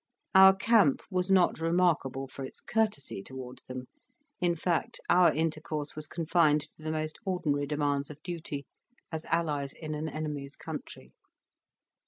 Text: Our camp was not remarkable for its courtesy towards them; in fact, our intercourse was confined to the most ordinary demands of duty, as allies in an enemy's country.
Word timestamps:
Our 0.33 0.55
camp 0.55 1.03
was 1.11 1.29
not 1.29 1.59
remarkable 1.59 2.27
for 2.27 2.43
its 2.43 2.59
courtesy 2.59 3.21
towards 3.21 3.65
them; 3.65 3.83
in 4.39 4.55
fact, 4.55 4.99
our 5.11 5.31
intercourse 5.31 5.95
was 5.95 6.07
confined 6.07 6.61
to 6.61 6.81
the 6.81 6.91
most 6.91 7.19
ordinary 7.23 7.67
demands 7.67 8.09
of 8.09 8.23
duty, 8.23 8.65
as 9.11 9.25
allies 9.25 9.73
in 9.73 9.93
an 9.93 10.09
enemy's 10.09 10.55
country. 10.55 11.13